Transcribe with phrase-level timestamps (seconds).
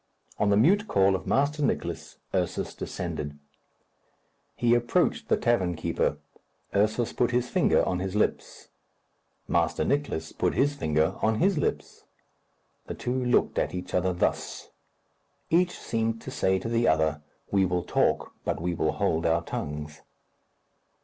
[0.39, 3.37] On the mute call of Master Nicless, Ursus descended.
[4.55, 6.17] He approached the tavern keeper.
[6.73, 8.69] Ursus put his finger on his lips.
[9.47, 12.05] Master Nicless put his finger on his lips.
[12.87, 14.71] The two looked at each other thus.
[15.51, 17.21] Each seemed to say to the other,
[17.51, 20.01] "We will talk, but we will hold our tongues."